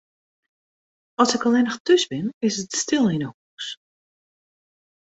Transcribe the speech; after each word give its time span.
As 1.21 1.33
ik 1.37 1.43
allinnich 1.47 1.79
thús 1.85 2.03
bin, 2.11 2.27
is 2.47 2.55
it 2.61 2.71
stil 2.81 3.05
yn 3.15 3.25
'e 3.25 3.29
hûs. 3.31 3.65